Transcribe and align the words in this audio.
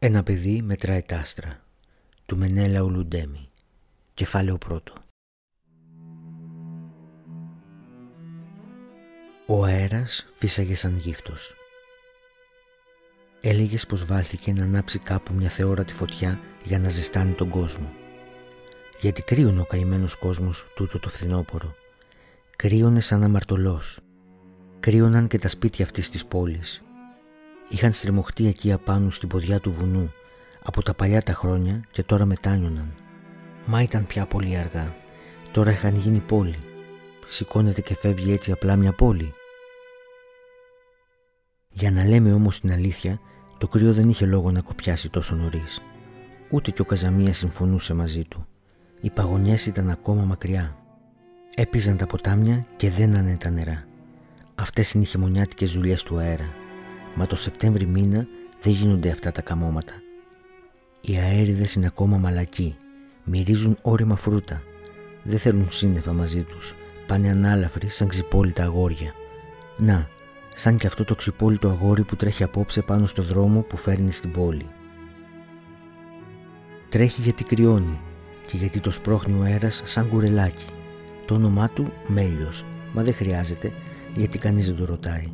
Ένα 0.00 0.22
παιδί 0.22 0.62
μετράει 0.62 1.02
τα 1.02 1.16
άστρα 1.16 1.60
του 2.26 2.36
Μενέλα 2.36 2.80
Ουλουντέμι 2.80 3.48
Κεφάλαιο 4.14 4.58
πρώτο 4.58 4.92
Ο 9.46 9.64
αέρας 9.64 10.26
φύσαγε 10.34 10.74
σαν 10.74 10.96
γύφτος. 10.96 11.54
Έλεγες 13.40 13.86
πως 13.86 14.04
βάλθηκε 14.04 14.52
να 14.52 14.62
ανάψει 14.62 14.98
κάπου 14.98 15.32
μια 15.34 15.48
θεόρατη 15.48 15.92
φωτιά 15.92 16.40
για 16.64 16.78
να 16.78 16.88
ζεστάνει 16.88 17.32
τον 17.32 17.48
κόσμο. 17.48 17.92
Γιατί 19.00 19.22
κρύωνε 19.22 19.60
ο 19.60 19.64
καημένος 19.64 20.14
κόσμος 20.14 20.66
τούτο 20.74 20.98
το 20.98 21.08
φθινόπορο. 21.08 21.74
Κρύωνε 22.56 23.00
σαν 23.00 23.22
αμαρτωλός. 23.22 24.00
Κρύωναν 24.80 25.28
και 25.28 25.38
τα 25.38 25.48
σπίτια 25.48 25.84
αυτής 25.84 26.10
της 26.10 26.24
πόλης. 26.26 26.82
Είχαν 27.68 27.92
στριμωχτεί 27.92 28.46
εκεί 28.46 28.72
απάνω 28.72 29.10
στην 29.10 29.28
ποδιά 29.28 29.60
του 29.60 29.72
βουνού 29.72 30.12
από 30.62 30.82
τα 30.82 30.94
παλιά 30.94 31.22
τα 31.22 31.32
χρόνια 31.32 31.80
και 31.90 32.02
τώρα 32.02 32.24
μετάνιωναν. 32.24 32.94
Μα 33.66 33.82
ήταν 33.82 34.06
πια 34.06 34.26
πολύ 34.26 34.56
αργά. 34.56 34.94
Τώρα 35.52 35.70
είχαν 35.70 35.94
γίνει 35.94 36.18
πόλη. 36.18 36.58
Σηκώνεται 37.28 37.80
και 37.80 37.94
φεύγει 37.94 38.32
έτσι 38.32 38.52
απλά 38.52 38.76
μια 38.76 38.92
πόλη. 38.92 39.32
Για 41.70 41.90
να 41.90 42.04
λέμε 42.04 42.32
όμως 42.32 42.60
την 42.60 42.72
αλήθεια, 42.72 43.20
το 43.58 43.68
κρύο 43.68 43.92
δεν 43.92 44.08
είχε 44.08 44.26
λόγο 44.26 44.50
να 44.50 44.60
κοπιάσει 44.60 45.08
τόσο 45.10 45.34
νωρίς. 45.34 45.80
Ούτε 46.50 46.70
και 46.70 46.80
ο 46.80 46.84
Καζαμία 46.84 47.32
συμφωνούσε 47.32 47.94
μαζί 47.94 48.24
του. 48.24 48.46
Οι 49.00 49.10
παγωνιές 49.10 49.66
ήταν 49.66 49.90
ακόμα 49.90 50.22
μακριά. 50.22 50.76
Έπιζαν 51.54 51.96
τα 51.96 52.06
ποτάμια 52.06 52.64
και 52.76 52.90
δένανε 52.90 53.36
τα 53.36 53.50
νερά. 53.50 53.84
Αυτές 54.54 54.92
είναι 54.92 55.04
οι 55.04 55.06
χειμωνιάτικες 55.06 55.72
δουλειές 55.72 56.02
του 56.02 56.18
αέρα. 56.18 56.48
Μα 57.18 57.26
το 57.26 57.36
Σεπτέμβρη 57.36 57.86
μήνα 57.86 58.26
δεν 58.60 58.72
γίνονται 58.72 59.10
αυτά 59.10 59.32
τα 59.32 59.42
καμώματα. 59.42 59.92
Οι 61.00 61.16
αέριδες 61.16 61.74
είναι 61.74 61.86
ακόμα 61.86 62.16
μαλακοί. 62.16 62.76
Μυρίζουν 63.24 63.76
όρημα 63.82 64.16
φρούτα. 64.16 64.62
Δεν 65.22 65.38
θέλουν 65.38 65.70
σύννεφα 65.70 66.12
μαζί 66.12 66.42
τους. 66.42 66.74
Πάνε 67.06 67.28
ανάλαφροι 67.28 67.88
σαν 67.88 68.08
ξυπόλυτα 68.08 68.62
αγόρια. 68.62 69.12
Να, 69.78 70.08
σαν 70.54 70.78
και 70.78 70.86
αυτό 70.86 71.04
το 71.04 71.14
ξυπόλυτο 71.14 71.68
αγόρι 71.68 72.02
που 72.02 72.16
τρέχει 72.16 72.42
απόψε 72.42 72.82
πάνω 72.82 73.06
στο 73.06 73.22
δρόμο 73.22 73.60
που 73.60 73.76
φέρνει 73.76 74.12
στην 74.12 74.32
πόλη. 74.32 74.66
Τρέχει 76.88 77.20
γιατί 77.20 77.44
κρυώνει 77.44 78.00
και 78.46 78.56
γιατί 78.56 78.80
το 78.80 78.90
σπρώχνει 78.90 79.38
ο 79.38 79.42
αέρας 79.42 79.82
σαν 79.84 80.08
κουρελάκι. 80.08 80.66
Το 81.26 81.34
όνομά 81.34 81.70
του 81.70 81.92
Μέλιος, 82.06 82.64
μα 82.92 83.02
δεν 83.02 83.14
χρειάζεται 83.14 83.72
γιατί 84.16 84.38
κανείς 84.38 84.66
δεν 84.66 84.76
το 84.76 84.84
ρωτάει. 84.84 85.32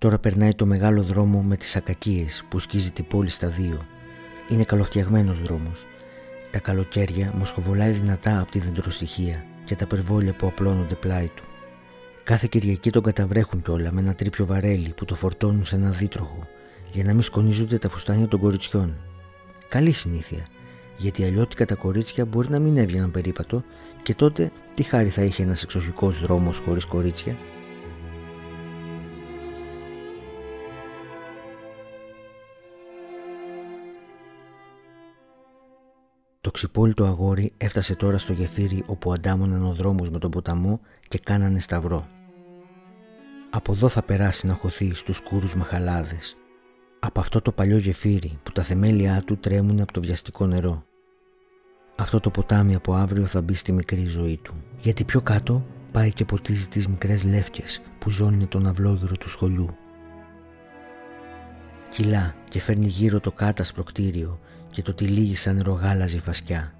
Τώρα 0.00 0.18
περνάει 0.18 0.54
το 0.54 0.66
μεγάλο 0.66 1.02
δρόμο 1.02 1.42
με 1.42 1.56
τις 1.56 1.76
ακακίες 1.76 2.44
που 2.48 2.58
σκίζει 2.58 2.90
την 2.90 3.06
πόλη 3.06 3.30
στα 3.30 3.48
δύο. 3.48 3.86
Είναι 4.48 4.64
καλοφτιαγμένος 4.64 5.40
δρόμος. 5.40 5.84
Τα 6.50 6.58
καλοκαίρια 6.58 7.32
μοσχοβολάει 7.36 7.90
δυνατά 7.90 8.40
από 8.40 8.50
τη 8.50 8.58
δεντροστοιχεία 8.58 9.44
και 9.64 9.74
τα 9.74 9.86
περβόλια 9.86 10.32
που 10.32 10.46
απλώνονται 10.46 10.94
πλάι 10.94 11.30
του. 11.34 11.42
Κάθε 12.24 12.46
Κυριακή 12.50 12.90
τον 12.90 13.02
καταβρέχουν 13.02 13.62
κιόλα 13.62 13.92
με 13.92 14.00
ένα 14.00 14.14
τρίπιο 14.14 14.46
βαρέλι 14.46 14.88
που 14.88 15.04
το 15.04 15.14
φορτώνουν 15.14 15.64
σε 15.64 15.76
ένα 15.76 15.90
δίτροχο 15.90 16.48
για 16.92 17.04
να 17.04 17.12
μην 17.12 17.22
σκονίζονται 17.22 17.78
τα 17.78 17.88
φουστάνια 17.88 18.28
των 18.28 18.40
κοριτσιών. 18.40 18.94
Καλή 19.68 19.92
συνήθεια, 19.92 20.46
γιατί 20.96 21.24
αλλιώτικα 21.24 21.66
τα 21.66 21.74
κορίτσια 21.74 22.24
μπορεί 22.24 22.50
να 22.50 22.58
μην 22.58 22.76
έβγαιναν 22.76 23.10
περίπατο 23.10 23.64
και 24.02 24.14
τότε 24.14 24.50
τι 24.74 24.82
χάρη 24.82 25.08
θα 25.08 25.22
είχε 25.22 25.42
ένας 25.42 25.62
εξοχικός 25.62 26.20
δρόμος 26.20 26.58
χωρίς 26.58 26.84
κορίτσια; 26.84 27.36
Το 36.42 36.50
ξυπόλυτο 36.50 37.04
αγόρι 37.04 37.52
έφτασε 37.56 37.94
τώρα 37.94 38.18
στο 38.18 38.32
γεφύρι 38.32 38.84
όπου 38.86 39.12
αντάμωναν 39.12 39.64
ο 39.64 39.72
δρόμος 39.72 40.10
με 40.10 40.18
τον 40.18 40.30
ποταμό 40.30 40.80
και 41.08 41.18
κάνανε 41.18 41.60
σταυρό. 41.60 42.06
Από 43.50 43.72
εδώ 43.72 43.88
θα 43.88 44.02
περάσει 44.02 44.46
να 44.46 44.54
χωθεί 44.54 44.94
στους 44.94 45.20
κούρους 45.20 45.54
μαχαλάδες. 45.54 46.36
Από 46.98 47.20
αυτό 47.20 47.40
το 47.40 47.52
παλιό 47.52 47.78
γεφύρι 47.78 48.38
που 48.42 48.52
τα 48.52 48.62
θεμέλια 48.62 49.22
του 49.26 49.36
τρέμουν 49.36 49.80
από 49.80 49.92
το 49.92 50.00
βιαστικό 50.00 50.46
νερό. 50.46 50.84
Αυτό 51.96 52.20
το 52.20 52.30
ποτάμι 52.30 52.74
από 52.74 52.94
αύριο 52.94 53.26
θα 53.26 53.40
μπει 53.40 53.54
στη 53.54 53.72
μικρή 53.72 54.06
ζωή 54.06 54.40
του. 54.42 54.54
Γιατί 54.80 55.04
πιο 55.04 55.20
κάτω 55.20 55.66
πάει 55.92 56.12
και 56.12 56.24
ποτίζει 56.24 56.68
τις 56.68 56.88
μικρές 56.88 57.24
λεύκες 57.24 57.80
που 57.98 58.10
ζώνουν 58.10 58.48
τον 58.48 58.66
αυλόγυρο 58.66 59.16
του 59.16 59.28
σχολιού. 59.28 59.76
Κυλά 61.90 62.34
και 62.48 62.60
φέρνει 62.60 62.86
γύρω 62.86 63.20
το 63.20 63.32
κάτασπρο 63.32 63.82
κτίριο 63.82 64.40
και 64.70 64.82
το 64.82 64.94
τυλίγει 64.94 65.34
σαν 65.34 65.62
ρογάλαζη 65.62 66.18
φασκιά. 66.18 66.74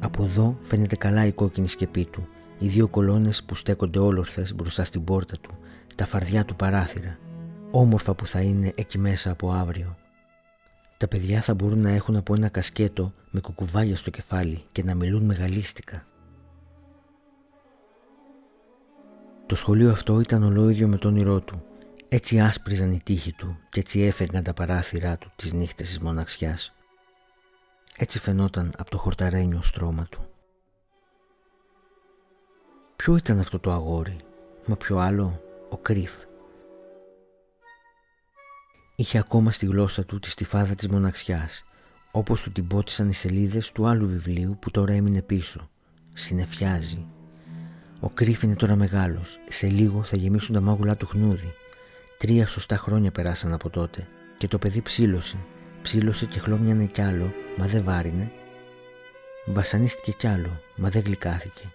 Από 0.00 0.24
εδώ 0.24 0.58
φαίνεται 0.60 0.96
καλά 0.96 1.26
η 1.26 1.32
κόκκινη 1.32 1.68
σκεπή 1.68 2.04
του, 2.04 2.28
οι 2.58 2.68
δύο 2.68 2.88
κολόνες 2.88 3.42
που 3.42 3.54
στέκονται 3.54 3.98
όλορθες 3.98 4.54
μπροστά 4.54 4.84
στην 4.84 5.04
πόρτα 5.04 5.36
του, 5.40 5.50
τα 5.94 6.06
φαρδιά 6.06 6.44
του 6.44 6.56
παράθυρα, 6.56 7.18
όμορφα 7.70 8.14
που 8.14 8.26
θα 8.26 8.40
είναι 8.40 8.72
εκεί 8.74 8.98
μέσα 8.98 9.30
από 9.30 9.52
αύριο. 9.52 9.96
Τα 10.96 11.08
παιδιά 11.08 11.40
θα 11.40 11.54
μπορούν 11.54 11.78
να 11.78 11.90
έχουν 11.90 12.16
από 12.16 12.34
ένα 12.34 12.48
κασκέτο 12.48 13.12
με 13.30 13.40
κουκουβάλια 13.40 13.96
στο 13.96 14.10
κεφάλι 14.10 14.64
και 14.72 14.82
να 14.82 14.94
μιλούν 14.94 15.24
μεγαλίστικα. 15.24 16.04
Το 19.46 19.54
σχολείο 19.54 19.90
αυτό 19.90 20.20
ήταν 20.20 20.42
ολόιδιο 20.42 20.88
με 20.88 20.96
το 20.96 21.08
όνειρό 21.08 21.40
του 21.40 21.62
έτσι 22.12 22.40
άσπριζαν 22.40 22.90
οι 22.90 23.00
τείχοι 23.04 23.32
του 23.32 23.58
και 23.70 23.80
έτσι 23.80 24.00
έφεγαν 24.00 24.42
τα 24.42 24.52
παράθυρά 24.52 25.16
του 25.16 25.30
τις 25.36 25.52
νύχτες 25.52 25.88
της 25.88 26.00
μοναξιάς. 26.00 26.74
Έτσι 27.96 28.18
φαινόταν 28.18 28.72
από 28.78 28.90
το 28.90 28.98
χορταρένιο 28.98 29.62
στρώμα 29.62 30.06
του. 30.10 30.28
Ποιο 32.96 33.16
ήταν 33.16 33.38
αυτό 33.38 33.58
το 33.58 33.72
αγόρι, 33.72 34.16
μα 34.66 34.76
ποιο 34.76 34.98
άλλο, 34.98 35.42
ο 35.68 35.76
Κρύφ. 35.76 36.12
Είχε 38.96 39.18
ακόμα 39.18 39.52
στη 39.52 39.66
γλώσσα 39.66 40.04
του 40.04 40.18
τη 40.18 40.30
στιφάδα 40.30 40.74
της 40.74 40.88
μοναξιάς, 40.88 41.64
όπως 42.10 42.42
του 42.42 42.52
την 42.52 42.66
πότισαν 42.66 43.08
οι 43.08 43.14
σελίδες 43.14 43.72
του 43.72 43.86
άλλου 43.86 44.08
βιβλίου 44.08 44.56
που 44.60 44.70
τώρα 44.70 44.92
έμεινε 44.92 45.22
πίσω. 45.22 45.70
Συνεφιάζει. 46.12 47.06
Ο 48.00 48.08
Κρύφ 48.08 48.42
είναι 48.42 48.56
τώρα 48.56 48.76
μεγάλος, 48.76 49.38
σε 49.48 49.66
λίγο 49.66 50.04
θα 50.04 50.16
γεμίσουν 50.16 50.54
τα 50.54 50.60
μάγουλά 50.60 50.96
του 50.96 51.06
χνούδι 51.06 51.54
Τρία 52.20 52.46
σωστά 52.46 52.76
χρόνια 52.76 53.10
περάσαν 53.10 53.52
από 53.52 53.70
τότε 53.70 54.08
και 54.36 54.48
το 54.48 54.58
παιδί 54.58 54.80
ψήλωσε. 54.80 55.36
Ψήλωσε 55.82 56.26
και 56.26 56.38
χλώμιανε 56.38 56.84
κι 56.84 57.00
άλλο, 57.02 57.32
μα 57.56 57.66
δεν 57.66 57.84
βάρινε. 57.84 58.30
Βασανίστηκε 59.46 60.12
κι 60.12 60.26
άλλο, 60.26 60.60
μα 60.76 60.88
δεν 60.88 61.02
γλυκάθηκε. 61.02 61.72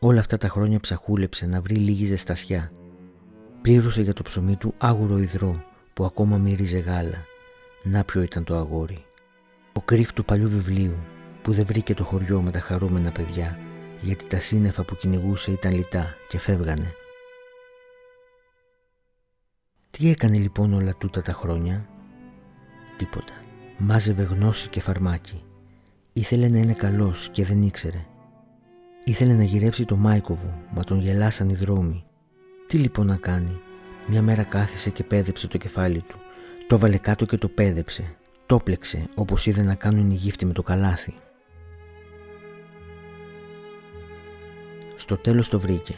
Όλα 0.00 0.20
αυτά 0.20 0.36
τα 0.36 0.48
χρόνια 0.48 0.80
ψαχούλεψε 0.80 1.46
να 1.46 1.60
βρει 1.60 1.74
λίγη 1.74 2.04
ζεστασιά. 2.04 2.72
Πλήρωσε 3.62 4.02
για 4.02 4.12
το 4.12 4.22
ψωμί 4.22 4.56
του 4.56 4.74
άγουρο 4.78 5.18
υδρό 5.18 5.64
που 5.94 6.04
ακόμα 6.04 6.36
μύριζε 6.36 6.78
γάλα. 6.78 7.24
Να 7.82 8.04
ποιο 8.04 8.22
ήταν 8.22 8.44
το 8.44 8.56
αγόρι. 8.56 9.04
Ο 9.72 9.80
κρύφ 9.80 10.12
του 10.12 10.24
παλιού 10.24 10.48
βιβλίου 10.48 10.96
που 11.42 11.52
δεν 11.52 11.64
βρήκε 11.64 11.94
το 11.94 12.04
χωριό 12.04 12.40
με 12.40 12.50
τα 12.50 12.60
χαρούμενα 12.60 13.10
παιδιά 13.10 13.58
γιατί 14.02 14.26
τα 14.26 14.40
σύννεφα 14.40 14.82
που 14.82 14.96
κυνηγούσε 14.96 15.50
ήταν 15.50 15.72
λιτά 15.72 16.14
και 16.28 16.38
φεύγανε. 16.38 16.90
Τι 19.98 20.10
έκανε 20.10 20.36
λοιπόν 20.36 20.72
όλα 20.72 20.94
τούτα 20.98 21.22
τα 21.22 21.32
χρόνια; 21.32 21.88
Τίποτα. 22.96 23.32
Μάζευε 23.78 24.22
γνώση 24.22 24.68
και 24.68 24.80
φαρμάκι. 24.80 25.42
Ήθελε 26.12 26.48
να 26.48 26.58
είναι 26.58 26.72
καλός 26.72 27.28
και 27.32 27.44
δεν 27.44 27.62
ήξερε. 27.62 28.06
Ήθελε 29.04 29.34
να 29.34 29.42
γυρέψει 29.42 29.84
το 29.84 29.96
Μάικοβο, 29.96 30.62
μα 30.70 30.82
τον 30.84 31.00
γελάσαν 31.00 31.48
οι 31.48 31.54
δρόμοι. 31.54 32.04
Τι 32.66 32.78
λοιπόν 32.78 33.06
να 33.06 33.16
κάνει; 33.16 33.60
Μια 34.06 34.22
μέρα 34.22 34.42
κάθισε 34.42 34.90
και 34.90 35.04
πέδεψε 35.04 35.48
το 35.48 35.58
κεφάλι 35.58 36.00
του. 36.08 36.16
Το 36.66 36.78
βάλε 36.78 36.96
κάτω 36.96 37.26
και 37.26 37.36
το 37.36 37.48
πέδεψε. 37.48 38.16
Το 38.46 38.56
πλέξε 38.56 39.04
όπως 39.14 39.46
είδε 39.46 39.62
να 39.62 39.74
κάνουν 39.74 40.10
οι 40.10 40.14
γύφτοι 40.14 40.46
με 40.46 40.52
το 40.52 40.62
καλάθι. 40.62 41.14
Στο 44.96 45.16
τέλος 45.16 45.48
το 45.48 45.60
βρήκε. 45.60 45.94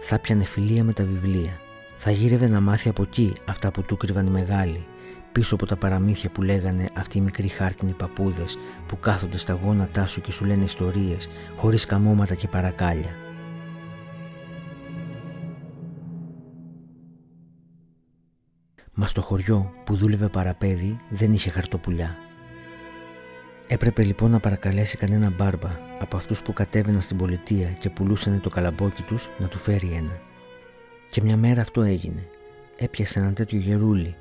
Θα 0.00 0.18
πιανε 0.18 0.44
φιλία 0.44 0.84
με 0.84 0.92
τα 0.92 1.04
βιβλία 1.04 1.60
θα 2.02 2.10
γύρευε 2.10 2.48
να 2.48 2.60
μάθει 2.60 2.88
από 2.88 3.02
εκεί 3.02 3.32
αυτά 3.48 3.70
που 3.70 3.82
του 3.82 3.96
κρύβαν 3.96 4.26
οι 4.26 4.30
μεγάλοι, 4.30 4.86
πίσω 5.32 5.54
από 5.54 5.66
τα 5.66 5.76
παραμύθια 5.76 6.30
που 6.30 6.42
λέγανε 6.42 6.88
αυτοί 6.94 7.18
οι 7.18 7.20
μικροί 7.20 7.48
χάρτινοι 7.48 7.92
παππούδες 7.92 8.58
που 8.86 8.98
κάθονται 8.98 9.38
στα 9.38 9.58
γόνατά 9.64 10.06
σου 10.06 10.20
και 10.20 10.32
σου 10.32 10.44
λένε 10.44 10.64
ιστορίες 10.64 11.28
χωρίς 11.56 11.84
καμώματα 11.84 12.34
και 12.34 12.48
παρακάλια. 12.48 13.14
Μα 18.94 19.06
στο 19.06 19.22
χωριό 19.22 19.72
που 19.84 19.96
δούλευε 19.96 20.28
παραπέδι 20.28 21.00
δεν 21.10 21.32
είχε 21.32 21.50
χαρτοπουλιά. 21.50 22.16
Έπρεπε 23.68 24.04
λοιπόν 24.04 24.30
να 24.30 24.40
παρακαλέσει 24.40 24.96
κανένα 24.96 25.32
μπάρμπα 25.36 25.70
από 26.00 26.16
αυτούς 26.16 26.42
που 26.42 26.52
κατέβαιναν 26.52 27.00
στην 27.00 27.16
πολιτεία 27.16 27.68
και 27.70 27.90
πουλούσαν 27.90 28.40
το 28.40 28.48
καλαμπόκι 28.48 29.02
τους 29.02 29.28
να 29.38 29.46
του 29.46 29.58
φέρει 29.58 29.92
ένα. 29.92 30.29
Και 31.10 31.22
μια 31.22 31.36
μέρα 31.36 31.60
αυτό 31.60 31.82
έγινε. 31.82 32.28
έπιασε 32.76 33.18
ένα 33.18 33.32
τέτοιο 33.32 33.58
γερούλι. 33.58 34.14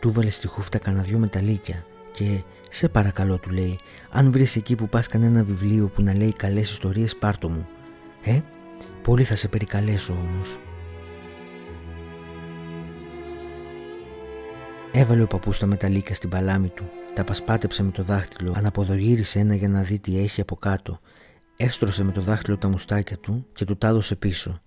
Του 0.00 0.12
βάλε 0.12 0.30
στη 0.30 0.46
χούφτα 0.46 0.78
κανένα 0.78 1.02
δυο 1.02 1.18
μεταλλίκια 1.18 1.84
και 2.12 2.42
«Σε 2.70 2.88
παρακαλώ» 2.88 3.38
του 3.38 3.50
λέει 3.50 3.78
«Αν 4.10 4.32
βρεις 4.32 4.56
εκεί 4.56 4.74
που 4.74 4.88
πας 4.88 5.08
κανένα 5.08 5.42
βιβλίο 5.42 5.86
που 5.86 6.02
να 6.02 6.14
λέει 6.14 6.32
καλές 6.32 6.70
ιστορίες 6.70 7.16
πάρτο 7.16 7.48
μου». 7.48 7.66
«Ε, 8.22 8.40
πολύ 9.02 9.24
θα 9.24 9.34
σε 9.34 9.48
περικαλέσω 9.48 10.12
όμως». 10.12 10.58
Έβαλε 14.92 15.22
ο 15.22 15.26
παππούς 15.26 15.58
τα 15.58 15.66
μεταλλίκια 15.66 16.14
στην 16.14 16.28
παλάμη 16.28 16.68
του, 16.68 16.84
τα 17.14 17.24
πασπάτεψε 17.24 17.82
με 17.82 17.90
το 17.90 18.02
δάχτυλο, 18.02 18.52
αναποδογύρισε 18.56 19.38
ένα 19.38 19.54
για 19.54 19.68
να 19.68 19.82
δει 19.82 19.98
τι 19.98 20.18
έχει 20.18 20.40
από 20.40 20.56
κάτω. 20.56 21.00
Έστρωσε 21.56 22.04
με 22.04 22.12
το 22.12 22.20
δάχτυλο 22.20 22.56
τα 22.56 22.68
μουστάκια 22.68 23.18
του 23.18 23.46
και 23.52 23.64
του 23.64 23.76
τα 23.76 23.88
έδωσε 23.88 24.14
πίσω. 24.14 24.60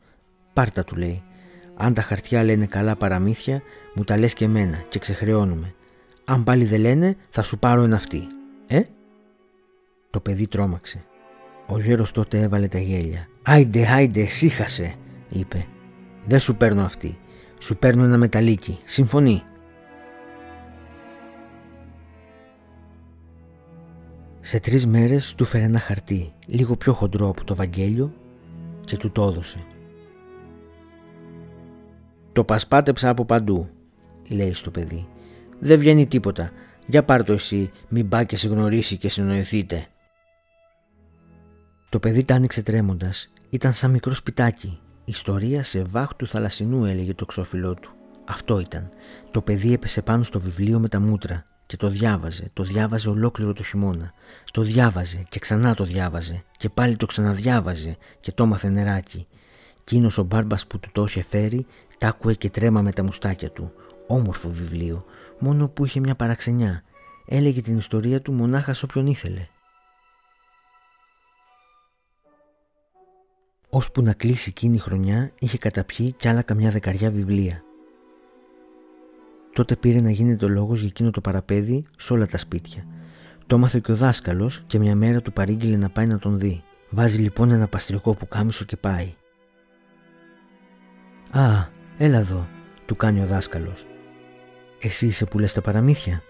Πάρτα 0.54 0.84
του 0.84 0.96
λέει. 0.96 1.24
Αν 1.82 1.94
τα 1.94 2.02
χαρτιά 2.02 2.44
λένε 2.44 2.66
καλά 2.66 2.96
παραμύθια, 2.96 3.62
μου 3.94 4.04
τα 4.04 4.18
λες 4.18 4.34
και 4.34 4.46
εμένα 4.46 4.78
και 4.90 5.00
ξεχρεώνουμε. 5.00 5.74
Αν 6.26 6.44
πάλι 6.44 6.66
δεν 6.66 6.80
λένε, 6.80 7.16
θα 7.30 7.44
σου 7.44 7.60
πάρω 7.60 7.84
ένα 7.84 7.96
αυτή. 7.96 8.28
Ε; 8.68 8.82
Το 10.10 10.20
παιδί 10.20 10.48
τρόμαξε. 10.48 11.04
Ο 11.68 11.80
γέρος 11.80 12.12
τότε 12.12 12.40
έβαλε 12.42 12.68
τα 12.68 12.80
γέλια. 12.80 13.28
«Άιντε, 13.44 13.88
άιντε, 13.88 14.26
σύχασε», 14.26 14.96
είπε. 15.30 15.66
«Δεν 16.26 16.40
σου 16.40 16.56
παίρνω 16.56 16.82
αυτή. 16.82 17.18
Σου 17.60 17.78
παίρνω 17.78 18.04
ένα 18.04 18.18
μεταλλίκι. 18.18 18.80
Συμφωνεί». 18.86 19.44
Σε 24.42 24.60
τρεις 24.60 24.88
μέρες 24.88 25.36
του 25.36 25.46
φέρε 25.46 25.64
ένα 25.64 25.80
χαρτί, 25.80 26.34
λίγο 26.46 26.76
πιο 26.76 26.94
χοντρό 26.94 27.30
από 27.30 27.44
το 27.44 27.56
Βαγγέλιο 27.56 28.14
και 28.86 28.98
του 28.98 29.12
το 29.12 29.24
έδωσε. 29.24 29.66
«Το 32.40 32.46
πασπάτεψα 32.46 33.10
από 33.10 33.26
παντού», 33.26 33.70
λέει 34.28 34.54
στο 34.54 34.72
παιδί. 34.72 35.08
«Δεν 35.60 35.80
βγαίνει 35.80 36.08
τίποτα. 36.08 36.52
Για 36.86 37.04
πάρ' 37.04 37.24
το 37.24 37.34
εσύ, 37.34 37.72
μην 37.88 38.10
πά 38.10 38.24
και 38.24 38.38
σε 38.38 38.48
γνωρίσει 38.48 38.98
και 38.98 39.10
συνοηθείτε». 39.10 39.88
Το 41.90 42.00
παιδί 42.00 42.24
τα 42.24 42.36
άνοιξε 42.36 42.62
τρέμοντας. 42.62 43.32
Ήταν 43.50 43.74
σαν 43.74 43.92
μικρό 43.92 44.14
σπιτάκι. 44.14 44.80
Ιστορία 45.06 45.64
σε 45.64 45.84
βάχ 45.84 46.16
του 46.16 46.28
θαλασσινού 46.28 46.86
έλεγε 46.86 47.14
το 47.14 47.26
ξόφυλλό 47.26 47.74
του. 47.74 47.92
Αυτό 48.26 48.60
ήταν. 48.60 48.90
Το 49.32 49.42
παιδί 49.42 49.74
έπεσε 49.74 50.02
πάνω 50.02 50.24
στο 50.24 50.40
βιβλίο 50.40 50.80
με 50.80 50.88
τα 50.88 51.00
μούτρα 51.00 51.46
και 51.66 51.78
το 51.78 51.90
διάβαζε, 51.90 52.50
το 52.54 52.64
διάβαζε 52.64 53.10
ολόκληρο 53.10 53.54
το 53.54 53.64
χειμώνα. 53.64 54.14
Το 54.52 54.62
διάβαζε 54.62 55.26
και 55.30 55.40
ξανά 55.40 55.74
το 55.74 55.84
διάβαζε 55.84 56.42
και 56.58 56.70
πάλι 56.70 56.96
το 56.96 57.06
ξαναδιάβαζε 57.06 57.98
και 58.20 58.32
το 58.32 58.44
έμαθε 58.44 58.70
νεράκι. 58.70 59.28
Κίνος 59.84 60.18
ο 60.18 60.24
μπάρμπας 60.24 60.68
που 60.68 60.80
του 60.80 60.90
το 60.92 61.04
είχε 61.04 61.24
φέρει 61.24 61.66
τ' 62.00 62.04
άκουε 62.06 62.34
και 62.34 62.50
τρέμα 62.50 62.82
με 62.82 62.92
τα 62.92 63.04
μουστάκια 63.04 63.52
του. 63.52 63.74
Όμορφο 64.08 64.50
βιβλίο, 64.50 65.06
μόνο 65.40 65.68
που 65.68 65.86
είχε 65.86 66.00
μια 66.00 66.16
παραξενιά. 66.16 66.84
Έλεγε 67.26 67.62
την 67.62 67.78
ιστορία 67.78 68.22
του 68.22 68.32
μονάχα 68.32 68.74
σε 68.74 68.86
όποιον 68.86 69.08
ήθελε. 69.08 69.48
Ώσπου 73.70 74.02
να 74.02 74.14
κλείσει 74.14 74.50
εκείνη 74.50 74.76
η 74.76 74.80
χρονιά 74.80 75.32
είχε 75.40 75.58
καταπιεί 75.58 76.12
κι 76.12 76.28
άλλα 76.28 76.42
καμιά 76.42 76.72
δεκαριά 76.72 77.12
βιβλία. 77.12 77.64
Τότε 79.54 79.76
πήρε 79.76 80.00
να 80.02 80.12
γίνεται 80.12 80.46
ο 80.46 80.48
λόγος 80.48 80.80
για 80.80 80.88
εκείνο 80.88 81.12
το 81.12 81.22
παραπέδι 81.22 81.86
σε 81.98 82.14
όλα 82.14 82.26
τα 82.26 82.38
σπίτια. 82.38 82.86
Το 83.48 83.56
έμαθε 83.56 83.80
και 83.80 83.92
ο 83.92 83.96
δάσκαλος 83.96 84.64
και 84.68 84.80
μια 84.80 84.96
μέρα 84.96 85.22
του 85.22 85.34
παρήγγειλε 85.34 85.78
να 85.78 85.90
πάει 85.90 86.08
να 86.08 86.20
τον 86.20 86.40
δει. 86.40 86.64
Βάζει 86.90 87.18
λοιπόν 87.18 87.52
ένα 87.52 87.68
παστρικό 87.68 88.14
που 88.14 88.28
κάμισο 88.28 88.66
και 88.66 88.78
πάει. 88.78 89.14
Α, 91.32 91.68
έλα 92.02 92.18
εδώ, 92.18 92.48
του 92.86 92.96
κάνει 92.96 93.22
ο 93.22 93.26
δάσκαλος. 93.26 93.86
Εσύ 94.82 95.06
είσαι 95.06 95.26
που 95.26 95.40
λες 95.40 95.54
τα 95.54 95.62
παραμύθια; 95.62 96.22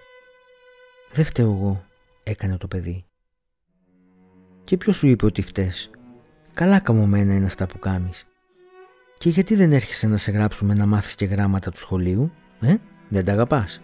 Δεν 1.12 1.26
φταίω 1.26 1.52
εγώ, 1.52 1.86
έκανε 2.24 2.58
το 2.58 2.68
παιδί. 2.68 3.06
Και 4.64 4.78
ποιος 4.78 4.96
σου 4.96 5.08
είπε 5.08 5.26
ότι 5.26 5.42
φταίς; 5.42 5.90
Καλά 6.54 6.80
καμωμένα 6.80 7.34
είναι 7.34 7.46
αυτά 7.46 7.66
που 7.66 7.80
κάμεις. 7.80 8.28
Και 9.18 9.30
γιατί 9.30 9.56
δεν 9.56 9.72
έρχεσαι 9.72 10.08
να 10.08 10.18
σε 10.18 10.32
γράψουμε 10.32 10.74
να 10.74 10.86
μάθεις 10.86 11.16
και 11.16 11.26
γράμματα 11.26 11.72
του 11.72 11.80
σχολείου, 11.80 12.32
ε; 12.62 12.76
Δεν 13.10 13.26
τα 13.26 13.32
αγαπάς; 13.32 13.82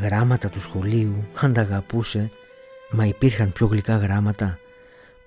Γράμματα 0.00 0.48
του 0.48 0.60
σχολείου, 0.60 1.28
αν 1.40 1.52
τα 1.52 1.60
αγαπούσε, 1.60 2.30
μα 2.90 3.06
υπήρχαν 3.06 3.52
πιο 3.52 3.66
γλυκά 3.66 3.96
γράμματα. 3.96 4.58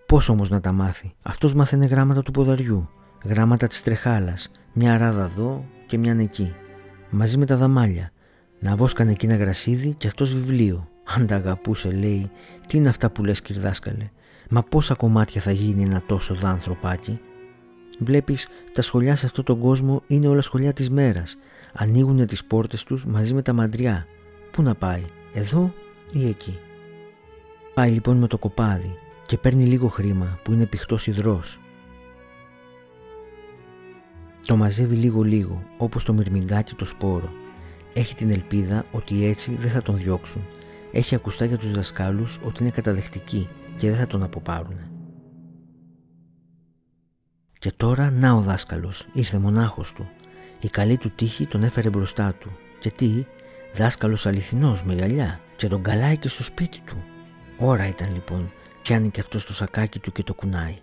Πώς 0.06 0.30
όμως 0.30 0.50
να 0.50 0.62
τα 0.62 0.72
μάθει; 0.72 1.14
Αυτός 1.22 1.54
μάθαινε 1.54 1.86
γράμματα 1.86 2.22
του 2.22 2.32
ποδαριού, 2.32 2.90
γράμματα 3.24 3.68
της 3.68 3.84
τρεχάλας, 3.84 4.52
μια 4.80 4.98
ράδα 4.98 5.24
εδώ 5.24 5.66
και 5.88 5.98
μια 5.98 6.16
εκεί, 6.20 6.54
μαζί 7.10 7.38
με 7.38 7.46
τα 7.46 7.58
δαμάλια. 7.58 8.12
Να 8.60 8.76
βόσκανε 8.76 9.12
εκεί 9.12 9.26
ένα 9.26 9.36
γρασίδι 9.36 9.96
και 9.98 10.08
αυτός 10.08 10.34
βιβλίο. 10.34 10.88
Αν 11.04 11.28
τα 11.28 11.36
αγαπούσε 11.36 11.92
λέει, 11.92 12.32
τι 12.68 12.78
είναι 12.78 12.90
αυτά 12.90 13.10
που 13.10 13.24
λες 13.24 13.42
κυρδάσκαλε; 13.42 14.10
Μα 14.50 14.64
πόσα 14.64 14.94
κομμάτια 14.94 15.42
θα 15.42 15.52
γίνει 15.52 15.84
ένα 15.84 16.04
τόσο 16.06 16.36
δάνθρωπάκι; 16.36 17.20
Βλέπεις, 18.00 18.48
τα 18.74 18.82
σχολιά 18.82 19.16
σε 19.16 19.26
αυτόν 19.26 19.44
τον 19.44 19.60
κόσμο 19.60 20.04
είναι 20.08 20.28
όλα 20.28 20.42
σχολιά 20.42 20.74
της 20.74 20.90
μέρας 20.90 21.38
ανοίγουν 21.74 22.28
τις 22.28 22.46
πόρτες 22.46 22.84
τους 22.84 23.06
μαζί 23.06 23.34
με 23.34 23.42
τα 23.42 23.54
μαντριά. 23.54 24.06
Πού 24.52 24.62
να 24.62 24.76
πάει, 24.76 25.04
εδώ 25.34 25.74
ή 26.14 26.28
εκεί; 26.28 26.60
Πάει 27.74 27.92
λοιπόν 27.92 28.18
με 28.18 28.28
το 28.28 28.38
κοπάδι 28.38 28.98
και 29.26 29.38
παίρνει 29.38 29.66
λίγο 29.66 29.88
χρήμα 29.88 30.40
που 30.44 30.54
είναι 30.54 30.66
πηχτός 30.66 31.08
υδρός. 31.08 31.60
Το 34.48 34.56
μαζεύει 34.56 34.96
λίγο 34.96 35.22
λίγο 35.22 35.64
όπως 35.78 36.04
το 36.04 36.14
μυρμηγκάκι 36.14 36.76
το 36.76 36.86
σπόρο. 36.86 37.30
Έχει 37.94 38.16
την 38.16 38.32
ελπίδα 38.32 38.86
ότι 38.92 39.26
έτσι 39.26 39.56
δεν 39.56 39.72
θα 39.72 39.82
τον 39.82 39.98
διώξουν. 39.98 40.42
Έχει 40.92 41.16
ακουστά 41.16 41.46
για 41.46 41.58
τους 41.58 41.72
δασκάλους 41.72 42.40
ότι 42.44 42.62
είναι 42.62 42.72
καταδεχτικοί 42.72 43.48
και 43.78 43.90
δεν 43.90 43.98
θα 44.00 44.08
τον 44.08 44.24
αποπάρουν. 44.24 44.80
Και 47.60 47.72
τώρα 47.78 48.12
να 48.12 48.32
ο 48.32 48.42
δάσκαλος, 48.42 49.08
ήρθε 49.14 49.38
μονάχος 49.38 49.94
του 49.94 50.10
η 50.62 50.70
καλή 50.70 50.98
του 50.98 51.12
τύχη 51.16 51.46
τον 51.46 51.64
έφερε 51.64 51.90
μπροστά 51.90 52.34
του. 52.34 52.52
Και 52.80 52.92
τι, 52.92 53.26
δάσκαλος 53.76 54.26
αληθινός 54.26 54.84
με 54.84 54.94
γυαλιά 54.94 55.40
και 55.56 55.68
τον 55.68 55.82
καλάει 55.82 56.18
και 56.18 56.28
στο 56.28 56.44
σπίτι 56.44 56.80
του. 56.86 57.04
Ώρα 57.58 57.88
ήταν 57.88 58.14
λοιπόν, 58.14 58.52
πιάνει 58.82 59.10
και 59.10 59.20
αυτός 59.20 59.42
στο 59.42 59.54
σακάκι 59.54 60.00
του 60.00 60.12
και 60.12 60.24
το 60.24 60.34
κουνάει. 60.34 60.78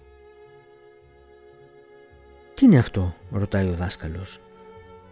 «Τι 2.54 2.64
είναι 2.64 2.78
αυτό» 2.78 3.14
ρωτάει 3.30 3.68
ο 3.68 3.74
δάσκαλος. 3.74 4.40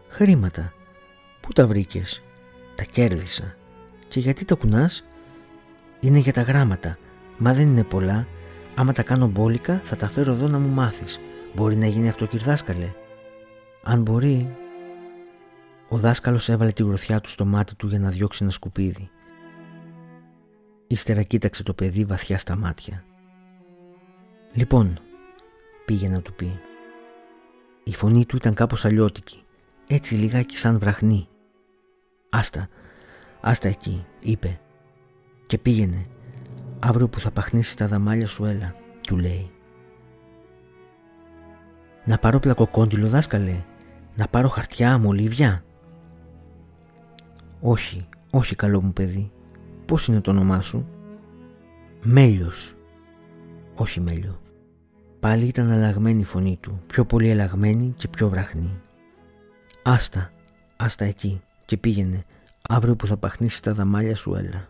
«Χρήματα. 0.08 0.72
Πού 1.40 1.52
τα 1.52 1.66
βρήκες» 1.66 2.22
«Τα 2.75 2.84
κέρδισα». 2.84 3.56
«Και 4.08 4.20
γιατί 4.20 4.44
τα 4.44 4.54
κουνάς» 4.54 5.04
«Είναι 6.00 6.18
για 6.18 6.32
τα 6.32 6.42
γράμματα. 6.42 6.99
Μα 7.38 7.54
δεν 7.54 7.68
είναι 7.68 7.84
πολλά. 7.84 8.26
Άμα 8.75 8.92
τα 8.92 9.02
κάνω 9.02 9.26
μπόλικα 9.26 9.80
θα 9.84 9.96
τα 9.96 10.08
φέρω 10.08 10.32
εδώ 10.32 10.49
να 10.49 10.58
μου 10.58 10.68
μάθεις. 10.68 11.20
Μπορεί 11.54 11.76
να 11.76 11.87
γίνει 11.87 12.08
αυτό 12.08 12.26
κυρδάσκαλε» 12.26 12.92
Αν 13.82 14.02
μπορεί. 14.02 14.56
Ο 15.88 15.96
δάσκαλος 15.96 16.49
έβαλε 16.49 16.72
τη 16.72 16.82
γροθιά 16.82 17.20
του 17.20 17.28
στο 17.28 17.44
μάτι 17.44 17.75
του 17.75 17.87
για 17.87 17.99
να 17.99 18.11
διώξει 18.11 18.38
ένα 18.42 18.52
σκουπίδι. 18.52 19.11
Ύστερα 20.87 21.22
κοίταξε 21.22 21.62
το 21.62 21.72
παιδί 21.72 22.04
βαθιά 22.04 22.38
στα 22.38 22.56
μάτια. 22.56 23.04
«Λοιπόν», 24.52 25.00
πήγε 25.84 26.08
να 26.08 26.22
του 26.22 26.34
πει. 26.34 26.61
Η 27.84 27.94
φωνή 27.94 28.26
του 28.26 28.36
ήταν 28.36 28.54
κάπως 28.54 28.84
αλλιώτικη, 28.84 29.42
έτσι 29.86 30.14
λιγάκι 30.14 30.58
σαν 30.58 30.78
βραχνή. 30.78 31.28
«Άστα, 32.30 32.68
άστα 33.40 33.68
εκεί», 33.68 34.06
είπε. 34.20 34.60
«Και 35.46 35.58
πήγαινε, 35.58 36.06
αύριο 36.78 37.08
που 37.08 37.20
θα 37.20 37.30
παχνίσεις 37.30 37.74
τα 37.74 37.86
δαμάλια 37.86 38.26
σου 38.26 38.44
έλα», 38.44 38.74
του 39.02 39.16
λέει. 39.16 39.50
«Να 42.04 42.18
πάρω 42.18 42.38
πλακοκόντιλο 42.38 43.08
δάσκαλε», 43.08 43.64
να 44.16 44.28
πάρω 44.28 44.48
χαρτιά, 44.48 44.98
μολύβια. 44.98 45.64
Όχι, 47.60 48.08
όχι 48.30 48.54
καλό 48.54 48.82
μου 48.82 48.92
παιδί. 48.92 49.32
Πώς 49.86 50.06
είναι 50.06 50.20
το 50.20 50.30
όνομά 50.30 50.60
σου; 50.60 50.88
Μέλιος. 52.02 52.74
Όχι 53.74 54.00
Μέλιο. 54.00 54.41
Πάλι 55.23 55.45
ήταν 55.45 55.71
αλλαγμένη 55.71 56.21
η 56.21 56.25
φωνή 56.25 56.59
του, 56.61 56.83
πιο 56.87 57.05
πολύ 57.05 57.31
αλλαγμένη 57.31 57.95
και 57.97 58.09
πιο 58.09 58.29
βραχνή. 58.29 58.81
Άστα, 59.83 60.33
άστα 60.76 61.05
εκεί 61.05 61.43
και 61.64 61.76
πήγαινε, 61.76 62.25
αύριο 62.69 62.97
που 62.97 63.07
θα 63.07 63.17
παχνίσεις 63.17 63.61
τα 63.61 63.75
δαμάλια 63.75 64.17
σου 64.17 64.35
έλα. 64.35 64.69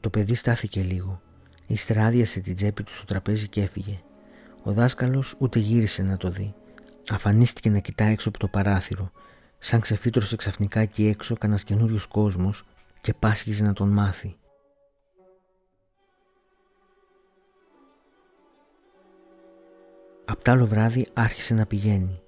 Το 0.00 0.10
παιδί 0.10 0.34
στάθηκε 0.34 0.82
λίγο, 0.82 1.20
ύστερα 1.66 2.04
άδειασε 2.06 2.40
την 2.40 2.56
τσέπη 2.56 2.82
του 2.82 2.94
στο 2.94 3.04
τραπέζι 3.04 3.48
και 3.48 3.62
έφυγε. 3.62 4.00
Ο 4.62 4.72
δάσκαλος 4.72 5.34
ούτε 5.38 5.58
γύρισε 5.58 6.02
να 6.02 6.16
το 6.16 6.30
δει. 6.30 6.54
Αφανίστηκε 7.10 7.70
να 7.70 7.78
κοιτά 7.78 8.04
έξω 8.04 8.28
από 8.28 8.38
το 8.38 8.48
παράθυρο, 8.48 9.10
σαν 9.58 9.80
ξεφύτρωσε 9.80 10.36
ξαφνικά 10.36 10.80
εκεί 10.80 11.06
έξω 11.06 11.36
κανένα 11.36 11.60
καινούριος 11.60 12.06
κόσμος 12.06 12.64
και 13.00 13.14
πάσχιζε 13.14 13.64
να 13.64 13.72
τον 13.72 13.88
μάθει. 13.88 14.36
Απ' 20.36 20.42
τ' 20.42 20.48
άλλο 20.48 20.66
βράδυ 20.66 21.06
άρχισε 21.12 21.54
να 21.54 21.66
πηγαίνει. 21.66 22.20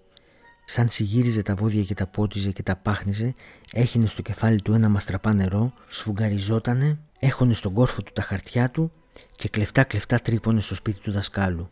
Σαν 0.64 0.88
συγύριζε 0.88 1.42
τα 1.42 1.54
βόδια 1.54 1.82
και 1.82 1.94
τα 1.94 2.06
πότιζε 2.06 2.50
και 2.50 2.62
τα 2.62 2.76
πάχνιζε, 2.76 3.34
έχινε 3.72 4.06
στο 4.06 4.22
κεφάλι 4.22 4.62
του 4.62 4.72
ένα 4.72 4.88
μαστραπά 4.88 5.32
νερό, 5.32 5.72
σφουγγαριζότανε, 5.88 6.98
έχωνε 7.18 7.54
στον 7.54 7.72
κόρφο 7.72 8.02
του 8.02 8.12
τα 8.12 8.22
χαρτιά 8.22 8.70
του 8.70 8.92
και 9.36 9.48
κλεφτά 9.48 9.84
κλεφτά 9.84 10.18
τρύπωνε 10.18 10.60
στο 10.60 10.74
σπίτι 10.74 11.00
του 11.00 11.10
δασκάλου. 11.10 11.70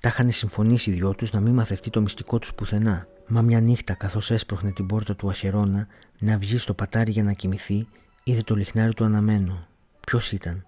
Τα 0.00 0.08
είχαν 0.08 0.30
συμφωνήσει 0.30 0.90
οι 0.90 0.92
δυο 0.92 1.14
τους 1.14 1.32
να 1.32 1.40
μην 1.40 1.54
μαθευτεί 1.54 1.90
το 1.90 2.00
μυστικό 2.00 2.38
τους 2.38 2.54
πουθενά. 2.54 3.06
Μα 3.26 3.42
μια 3.42 3.60
νύχτα, 3.60 3.94
καθώς 3.94 4.30
έσπροχνε 4.30 4.72
την 4.72 4.86
πόρτα 4.86 5.16
του 5.16 5.28
Αχερώνα 5.28 5.86
να 6.18 6.38
βγει 6.38 6.58
στο 6.58 6.74
πατάρι 6.74 7.10
για 7.10 7.22
να 7.22 7.32
κοιμηθεί, 7.32 7.86
είδε 8.24 8.42
το 8.42 8.54
λιχνάρι 8.54 8.94
του 8.94 9.04
αναμένο. 9.04 9.66
Ποιος 10.06 10.32
ήταν; 10.32 10.64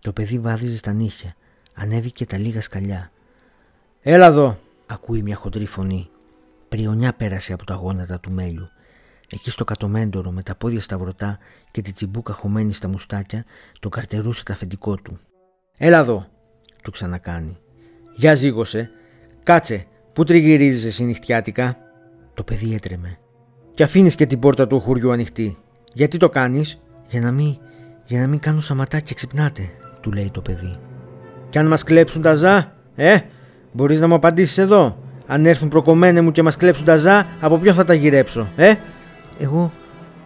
Το 0.00 0.12
παιδί 0.12 0.38
βάδιζε 0.38 0.76
στα 0.76 0.92
νύχια. 0.92 1.34
Ανέβηκε 1.82 2.26
τα 2.26 2.38
λίγα 2.38 2.60
σκαλιά. 2.60 3.10
Έλα 4.02 4.26
εδώ, 4.26 4.58
ακούει 4.86 5.22
μια 5.22 5.36
χοντρή 5.36 5.66
φωνή. 5.66 6.08
Πριονιά 6.68 7.12
πέρασε 7.12 7.52
από 7.52 7.64
τα 7.64 7.74
γόνατα 7.74 8.20
του 8.20 8.30
μέλιου. 8.30 8.68
Εκεί 9.32 9.50
στο 9.50 9.64
κατομέντορο 9.64 10.30
με 10.30 10.42
τα 10.42 10.54
πόδια 10.54 10.80
σταυρωτά 10.80 11.38
και 11.70 11.82
τη 11.82 11.92
τσιμπούκα 11.92 12.32
χωμένη 12.32 12.72
στα 12.72 12.88
μουστάκια, 12.88 13.44
το 13.80 13.88
καρτερούσε 13.88 14.44
τα 14.44 14.52
αφεντικό 14.52 14.94
του. 14.94 15.18
Έλα 15.76 15.98
εδώ, 15.98 16.26
του 16.82 16.90
ξανακάνει. 16.90 17.58
Για 18.16 18.34
ζήγωσε. 18.34 18.90
Κάτσε, 19.42 19.86
πού 20.12 20.24
τριγυρίζεις 20.24 20.84
εσύ 20.84 21.04
νυχτιάτικα. 21.04 21.76
Το 22.34 22.42
παιδί 22.42 22.74
έτρεμε. 22.74 23.18
Και 23.74 23.82
αφήνεις 23.82 24.14
και 24.14 24.26
την 24.26 24.38
πόρτα 24.38 24.66
του 24.66 24.80
χωριού 24.80 25.10
ανοιχτή. 25.10 25.58
Γιατί 25.92 26.16
το 26.16 26.28
κάνεις, 26.28 26.80
Για 27.08 27.20
να 27.20 27.32
μην, 27.32 27.56
για 28.04 28.20
να 28.20 28.26
μην 28.26 28.38
κάνω 28.38 28.60
σαματά 28.60 29.00
και 29.00 29.14
ξυπνάτε, 29.14 29.70
του 30.00 30.12
λέει 30.12 30.30
το 30.30 30.40
παιδί. 30.40 30.78
Κι 31.50 31.58
αν 31.58 31.66
μας 31.66 31.84
κλέψουν 31.84 32.22
τα 32.22 32.34
ζά, 32.34 32.72
ε, 32.96 33.16
μπορείς 33.72 34.00
να 34.00 34.06
μου 34.08 34.14
απαντήσεις 34.14 34.58
εδώ. 34.58 34.96
Αν 35.26 35.46
έρθουν 35.46 35.68
προκομμένε 35.68 36.20
μου 36.20 36.32
και 36.32 36.42
μας 36.42 36.56
κλέψουν 36.56 36.84
τα 36.84 36.96
ζά, 36.96 37.26
από 37.40 37.58
ποιον 37.58 37.74
θα 37.74 37.84
τα 37.84 37.94
γυρέψω, 37.94 38.46
ε; 38.56 38.74
Εγώ, 39.40 39.72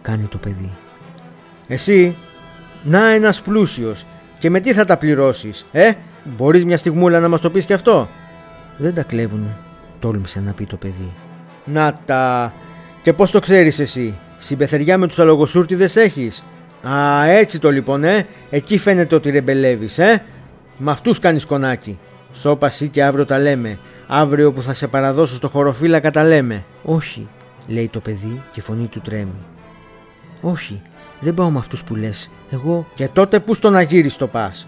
κάνει 0.01 0.23
το 0.23 0.37
παιδί. 0.37 0.71
Εσύ, 1.67 2.15
να 2.83 3.09
ένας 3.09 3.41
πλούσιος. 3.41 4.05
Και 4.39 4.49
με 4.49 4.59
τι 4.59 4.73
θα 4.73 4.85
τα 4.85 4.97
πληρώσεις, 4.97 5.65
ε; 5.71 5.91
Μπορείς 6.37 6.65
μια 6.65 6.77
στιγμούλα 6.77 7.19
να 7.19 7.27
μας 7.27 7.41
το 7.41 7.49
πεις 7.49 7.65
και 7.65 7.73
αυτό; 7.73 8.07
Δεν 8.77 8.93
τα 8.93 9.03
κλέβουνε, 9.03 9.57
τόλμησε 9.99 10.39
να 10.39 10.51
πει 10.51 10.63
το 10.63 10.75
παιδί. 10.75 11.11
Να 11.65 11.99
τα. 12.05 12.53
Και 13.01 13.13
πώς 13.13 13.31
το 13.31 13.39
ξέρεις 13.39 13.79
εσύ, 13.79 14.13
συμπεθεριά 14.37 14.97
με 14.97 15.07
τους 15.07 15.19
αλογοσούρτιδες 15.19 15.95
έχεις; 15.95 16.43
Α, 16.83 17.25
έτσι 17.25 17.59
το 17.59 17.71
λοιπόν, 17.71 18.03
ε; 18.03 18.25
Εκεί 18.49 18.77
φαίνεται 18.77 19.15
ότι 19.15 19.29
ρεμπελεύεις, 19.29 19.97
ε; 19.97 20.23
Με 20.77 20.91
αυτούς 20.91 21.19
κάνεις 21.19 21.45
κονάκι. 21.45 21.97
Σώπα 22.33 22.71
και 22.91 23.03
αύριο 23.03 23.25
τα 23.25 23.39
λέμε. 23.39 23.79
Αύριο 24.07 24.51
που 24.51 24.61
θα 24.61 24.73
σε 24.73 24.87
παραδώσω 24.87 25.35
στο 25.35 25.49
χωροφύλακα 25.49 26.11
τα 26.11 26.23
λέμε. 26.23 26.63
Όχι, 26.83 27.27
λέει 27.67 27.87
το 27.87 27.99
παιδί 27.99 28.41
και 28.51 28.59
η 28.59 28.61
φωνή 28.61 28.85
του 28.85 29.01
τρέμει. 29.01 29.45
Όχι, 30.41 30.81
δεν 31.19 31.33
πάω 31.33 31.49
με 31.49 31.59
αυτούς 31.59 31.83
που 31.83 31.95
λες. 31.95 32.29
Εγώ. 32.51 32.87
Και 32.95 33.07
τότε 33.07 33.39
πού 33.39 33.53
στον 33.53 33.75
Αγύρι 33.75 34.11
το 34.11 34.27
πας. 34.27 34.67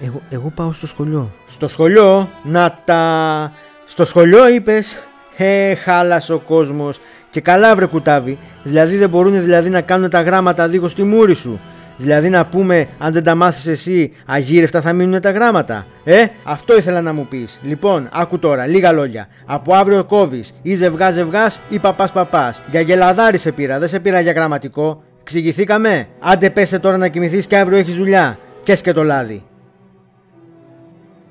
Εγώ, 0.00 0.20
εγώ 0.28 0.52
πάω 0.54 0.72
στο 0.72 0.86
σχολείο. 0.86 1.30
Στο 1.48 1.68
σχολείο, 1.68 2.28
να 2.44 2.78
τα. 2.84 3.52
Στο 3.86 4.04
σχολείο 4.04 4.48
είπες. 4.48 4.98
Ε, 5.36 5.74
χάλασε 5.74 6.32
ο 6.32 6.38
κόσμος. 6.38 7.00
Και 7.30 7.40
καλά 7.40 7.74
βρε 7.74 7.86
κουτάβι. 7.86 8.38
Δηλαδή 8.62 8.96
δεν 8.96 9.08
μπορούν 9.08 9.40
δηλαδή 9.40 9.70
να 9.70 9.80
κάνουν 9.80 10.10
τα 10.10 10.22
γράμματα 10.22 10.68
δίχως 10.68 10.94
τη 10.94 11.02
μούρη 11.02 11.34
σου. 11.34 11.60
Δηλαδή 11.96 12.28
να 12.28 12.46
πούμε 12.46 12.88
αν 12.98 13.12
δεν 13.12 13.24
τα 13.24 13.34
μάθεις 13.34 13.66
εσύ 13.66 14.12
αγύρευτα 14.26 14.80
θα 14.80 14.92
μείνουν 14.92 15.20
τα 15.20 15.30
γράμματα. 15.30 15.86
Ε, 16.04 16.24
αυτό 16.44 16.76
ήθελα 16.76 17.02
να 17.02 17.12
μου 17.12 17.26
πεις. 17.26 17.60
Λοιπόν, 17.62 18.08
άκου 18.12 18.38
τώρα, 18.38 18.66
λίγα 18.66 18.92
λόγια. 18.92 19.28
Από 19.46 19.74
αύριο 19.74 20.04
κόβεις 20.04 20.54
ή 20.62 20.74
ζευγά 20.74 21.10
ζευγάς 21.10 21.60
ή 21.68 21.78
παπάς 21.78 22.12
παπάς. 22.12 22.60
Για 22.70 22.80
γελαδάρι 22.80 23.38
σε 23.38 23.52
πήρα, 23.52 23.78
δεν 23.78 23.88
σε 23.88 24.00
πήρα 24.00 24.20
για 24.20 24.32
γραμματικό. 24.32 25.02
Ξηγηθήκαμε. 25.24 26.08
Άντε 26.20 26.50
πέσε 26.50 26.78
τώρα 26.78 26.96
να 26.96 27.08
κοιμηθείς 27.08 27.46
και 27.46 27.56
αύριο 27.56 27.78
έχεις 27.78 27.94
δουλειά. 27.94 28.38
Και 28.62 28.92
το 28.92 29.04
λάδι. 29.04 29.42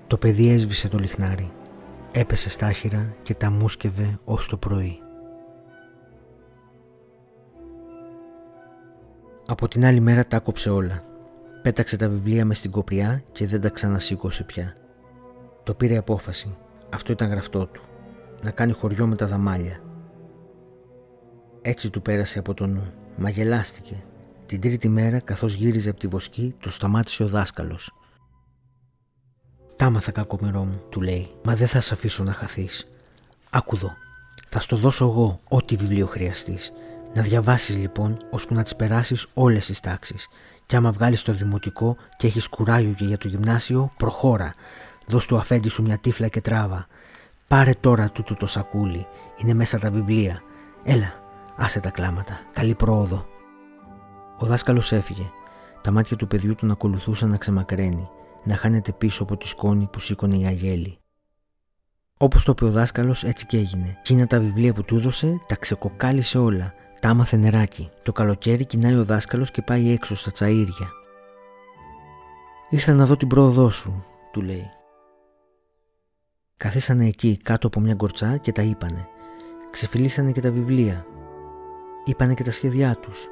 Το 0.07 0.17
παιδί 0.17 0.51
έσβησε 0.51 0.87
το 0.87 0.97
λιχνάρι. 0.97 1.51
Έπεσε 2.11 2.49
στα 2.49 2.65
άχυρα 2.65 3.13
και 3.23 3.33
τα 3.33 3.49
μουσκευε 3.49 4.19
ως 4.25 4.47
το 4.47 4.57
πρωί. 4.57 4.99
Από 9.47 9.67
την 9.67 9.85
άλλη 9.85 9.99
μέρα 9.99 10.25
τα 10.25 10.37
άκοψε 10.37 10.69
όλα. 10.69 11.03
Πέταξε 11.61 11.97
τα 11.97 12.09
βιβλία 12.09 12.45
μες 12.45 12.57
στην 12.57 12.71
κοπριά 12.71 13.23
και 13.31 13.47
δεν 13.47 13.61
τα 13.61 13.69
ξανασήκωσε 13.69 14.43
πια. 14.43 14.75
Το 15.63 15.73
πήρε 15.73 15.97
απόφαση. 15.97 16.57
Αυτό 16.89 17.11
ήταν 17.11 17.29
γραφτό 17.29 17.65
του. 17.65 17.81
Να 18.41 18.51
κάνει 18.51 18.71
χωριό 18.71 19.07
με 19.07 19.15
τα 19.15 19.27
δαμάλια. 19.27 19.79
Έτσι 21.61 21.89
του 21.89 22.01
πέρασε 22.01 22.39
από 22.39 22.53
το 22.53 22.67
νου. 22.67 22.93
Μα 23.17 23.29
γελάστηκε. 23.29 24.03
Την 24.45 24.61
τρίτη 24.61 24.89
μέρα, 24.89 25.19
καθώς 25.19 25.53
γύριζε 25.53 25.89
από 25.89 25.99
τη 25.99 26.07
βοσκή, 26.07 26.55
το 26.59 26.71
σταμάτησε 26.71 27.23
ο 27.23 27.27
δάσκαλος. 27.27 27.93
«Τα 29.75 29.89
μάθα 29.89 30.11
κακομερό 30.11 30.63
μου», 30.63 30.81
του 30.89 31.01
λέει, 31.01 31.29
«μα 31.43 31.55
δεν 31.55 31.67
θα 31.67 31.81
σε 31.81 31.93
αφήσω 31.93 32.23
να 32.23 32.33
χαθείς. 32.33 32.87
Άκου 33.49 33.77
Θα 34.49 34.59
στο 34.59 34.75
δώσω 34.75 35.05
εγώ 35.05 35.39
ό,τι 35.47 35.75
βιβλίο 35.75 36.05
χρειαστείς. 36.05 36.71
Να 37.15 37.21
διαβάσεις 37.21 37.77
λοιπόν 37.77 38.17
ώσπου 38.29 38.53
να 38.53 38.63
τις 38.63 38.75
περάσεις 38.75 39.27
όλες 39.33 39.65
τις 39.65 39.79
τάξεις. 39.79 40.27
Και 40.65 40.75
άμα 40.75 40.91
βγάλεις 40.91 41.21
το 41.21 41.33
δημοτικό 41.33 41.97
και 42.17 42.27
έχεις 42.27 42.47
κουράγιο 42.47 42.93
και 42.93 43.05
για 43.05 43.17
το 43.17 43.27
γυμνάσιο, 43.27 43.91
προχώρα. 43.97 44.53
Δώσ' 45.07 45.25
του 45.25 45.37
αφέντη 45.37 45.69
σου 45.69 45.81
μια 45.81 45.97
τύφλα 45.97 46.27
και 46.27 46.41
τράβα. 46.41 46.87
Πάρε 47.47 47.71
τώρα 47.79 48.09
τούτο 48.09 48.35
το 48.35 48.47
σακούλι. 48.47 49.07
Είναι 49.37 49.53
μέσα 49.53 49.79
τα 49.79 49.91
βιβλία. 49.91 50.41
Έλα, 50.83 51.13
άσε 51.55 51.79
τα 51.79 51.89
κλάματα. 51.89 52.39
Καλή 52.53 52.75
πρόοδο. 52.75 53.25
Ο 54.37 54.45
δάσκαλος 54.45 54.91
έφυγε. 54.91 55.29
Τα 55.81 55.91
μάτια 55.91 56.17
του 56.17 56.27
παιδιού 56.27 56.55
τον 56.55 56.71
ακολουθούσαν 56.71 57.29
να 57.29 57.37
ξεμακραίνει, 57.37 58.09
να 58.43 58.55
χάνεται 58.55 58.91
πίσω 58.91 59.23
από 59.23 59.37
τη 59.37 59.47
σκόνη 59.47 59.89
που 59.91 59.99
σήκωνε 59.99 60.35
η 60.35 60.45
αγέλη. 60.45 60.97
Όπως 62.17 62.43
το 62.43 62.51
είπε 62.51 62.65
ο 62.65 62.71
δάσκαλος, 62.71 63.23
έτσι 63.23 63.45
και 63.45 63.57
έγινε. 63.57 63.97
Κίνα 64.01 64.27
τα 64.27 64.39
βιβλία 64.39 64.73
που 64.73 64.83
του 64.83 64.95
έδωσε, 64.95 65.39
τα 65.47 65.55
ξεκοκάλισε 65.55 66.37
όλα 66.37 66.73
τα 67.05 67.11
άμαθε 67.11 67.37
νεράκι. 67.37 67.89
Το 68.03 68.11
καλοκαίρι 68.11 68.65
κοινάει 68.65 68.95
ο 68.95 69.03
δάσκαλος 69.03 69.51
και 69.51 69.61
πάει 69.61 69.91
έξω 69.91 70.15
στα 70.15 70.31
τσαΐρια. 70.39 70.87
«Ήρθα 72.69 72.93
να 72.93 73.05
δω 73.05 73.17
την 73.17 73.27
πρόοδό 73.27 73.69
σου», 73.69 74.05
του 74.31 74.41
λέει. 74.41 74.69
Καθίσανε 76.57 77.05
εκεί 77.05 77.37
κάτω 77.37 77.67
από 77.67 77.79
μια 77.79 77.93
γκορτσά 77.93 78.37
και 78.37 78.51
τα 78.51 78.61
είπανε. 78.61 79.07
Ξεφυλίσανε 79.71 80.31
και 80.31 80.41
τα 80.41 80.51
βιβλία. 80.51 81.05
Είπανε 82.05 82.33
και 82.33 82.43
τα 82.43 82.51
σχέδιά 82.51 82.95
τους. 82.95 83.27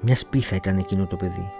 Μια 0.00 0.16
σπίθα 0.16 0.56
ήταν 0.56 0.78
εκείνο 0.78 1.06
το 1.06 1.16
παιδί. 1.16 1.50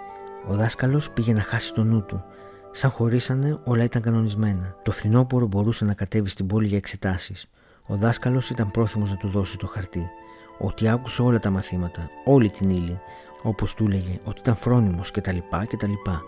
Ο 0.47 0.53
δάσκαλος 0.53 1.09
πήγε 1.09 1.33
να 1.33 1.41
χάσει 1.41 1.73
το 1.73 1.83
νου 1.83 2.05
του. 2.05 2.23
Σαν 2.71 2.89
χωρίσανε 2.89 3.59
όλα 3.63 3.83
ήταν 3.83 4.01
κανονισμένα. 4.01 4.75
Το 4.83 4.91
φθινόπωρο 4.91 5.47
μπορούσε 5.47 5.85
να 5.85 5.93
κατέβει 5.93 6.29
στην 6.29 6.47
πόλη 6.47 6.67
για 6.67 6.77
εξετάσεις. 6.77 7.49
Ο 7.85 7.95
δάσκαλος 7.95 8.49
ήταν 8.49 8.71
πρόθυμος 8.71 9.09
να 9.09 9.17
του 9.17 9.27
δώσει 9.27 9.57
το 9.57 9.67
χαρτί 9.67 10.09
ότι 10.57 10.87
άκουσε 10.87 11.21
όλα 11.21 11.39
τα 11.39 11.49
μαθήματα, 11.49 12.09
όλη 12.25 12.49
την 12.49 12.69
ύλη, 12.69 12.99
όπως 13.41 13.73
του 13.73 13.85
έλεγε 13.85 14.19
ότι 14.23 14.39
ήταν 14.39 14.55
φρόνιμος 14.55 15.11
και 15.11 15.21
τα 15.21 15.31
λοιπά 15.31 15.65
και 15.65 15.77
τα 15.77 15.87
λοιπά 15.87 16.21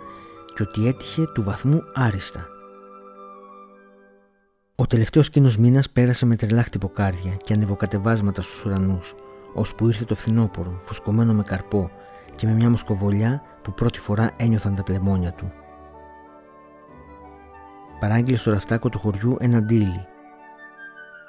και 0.56 0.64
ότι 0.64 0.88
έτυχε 0.88 1.28
του 1.34 1.44
βαθμού 1.44 1.82
άριστα. 1.94 2.48
Ο 4.76 4.86
τελευταίος 4.86 5.28
εκείνο 5.28 5.52
μήνας 5.60 5.90
πέρασε 5.90 6.26
με 6.26 6.36
τρελά 6.36 6.64
χτυποκάρδια 6.64 7.36
και 7.44 7.54
ανεβοκατεβάσματα 7.54 8.42
στους 8.42 8.66
ουρανούς, 8.66 9.16
ώσπου 9.54 9.88
ήρθε 9.88 10.06
το 10.06 10.16
φθινόπωρο, 10.16 10.80
φουσκωμένο 10.84 11.34
με 11.34 11.44
καρπό 11.44 11.92
και 12.36 12.48
με 12.48 12.54
μια 12.54 12.70
μοσκοβολιά 12.70 13.42
που 13.62 13.74
πρώτη 13.74 14.00
φορά 14.00 14.32
ένιωθαν 14.38 14.76
τα 14.76 14.84
πλεμόνια 14.84 15.32
του. 15.32 15.52
Παράγγειλε 18.00 18.38
στο 18.38 18.52
ραφτάκο 18.52 18.90
του 18.90 19.00
χωριού 19.00 19.38
ένα 19.40 19.62
ντύλι. 19.62 20.06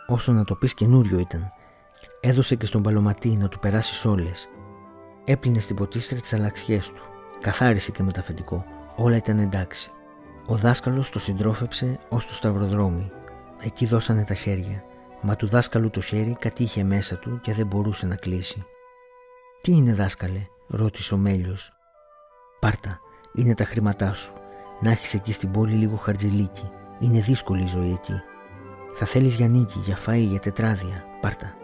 Όσο 0.07 0.33
να 0.33 0.45
το 0.45 0.55
πεις 0.55 0.75
καινούριο 0.75 1.19
ήταν, 1.19 1.53
Έδωσε 2.21 2.55
και 2.55 2.67
στον 2.67 2.83
παλωματί 2.83 3.29
να 3.29 3.49
του 3.49 3.59
περάσει 3.59 4.09
όλες. 4.09 4.49
Έπλυνε 5.25 5.61
στην 5.61 5.77
ποτίστρα 5.77 6.19
τις 6.19 6.33
αλλαξιές 6.33 6.89
του. 6.89 7.03
Καθάρισε 7.41 7.91
και 7.91 8.03
με 8.03 8.13
τα 8.13 8.21
αφεντικό. 8.21 8.65
Όλα 8.97 9.17
ήταν 9.17 9.39
εντάξει. 9.39 9.91
Ο 10.47 10.57
δάσκαλος 10.57 11.11
το 11.11 11.19
συντρόφεψε 11.19 11.99
ως 12.09 12.27
το 12.27 12.35
σταυροδρόμι. 12.35 13.11
Εκεί 13.63 13.87
δώσανε 13.87 14.25
τα 14.25 14.35
χέρια. 14.35 14.83
Μα 15.21 15.37
του 15.37 15.47
δάσκαλου 15.47 15.91
το 15.91 16.01
χέρι 16.01 16.37
κάτι 16.39 16.63
είχε 16.63 16.85
μέσα 16.85 17.17
του 17.17 17.41
και 17.41 17.53
δεν 17.53 17.67
μπορούσε 17.67 18.07
να 18.07 18.17
κλείσει. 18.17 18.65
Τι 19.61 19.73
είναι 19.73 19.93
δάσκαλε, 19.93 20.47
ρώτησε 20.67 21.15
ο 21.15 21.17
Μέλιος. 21.17 21.73
Πάρτα, 22.61 23.01
είναι 23.35 23.55
τα 23.55 23.65
χρήματά 23.65 24.13
σου. 24.13 24.33
Να 24.81 24.91
έχεις 24.91 25.15
εκεί 25.15 25.33
στην 25.33 25.51
πόλη 25.51 25.73
λίγο 25.73 25.97
χαρτζηλίκι. 25.97 26.71
Είναι 27.01 27.21
δύσκολη 27.21 27.63
η 27.63 27.69
ζωή 27.69 27.91
εκεί. 27.91 28.21
Θα 28.95 29.07
θέλεις 29.07 29.35
για 29.35 29.49
νίκη, 29.49 29.79
για 29.79 29.99
φαΐ, 30.07 30.27
για 30.29 30.41
τετράδια. 30.41 31.05
Πάρτα. 31.21 31.55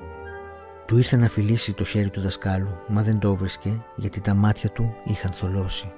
Του 0.86 0.96
ήρθε 0.96 1.16
να 1.16 1.28
φιλήσει 1.28 1.72
το 1.72 1.84
χέρι 1.84 2.10
του 2.10 2.20
δασκάλου, 2.20 2.78
μα 2.88 3.02
δεν 3.02 3.18
το 3.18 3.34
βρίσκε 3.34 3.84
γιατί 3.96 4.20
τα 4.20 4.34
μάτια 4.34 4.70
του 4.70 4.94
είχαν 5.04 5.32
θολώσει. 5.32 5.92